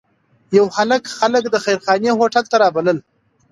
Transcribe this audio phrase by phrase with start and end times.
[0.57, 2.97] یو هلک خلک د خیرخانې هوټل ته رابلل.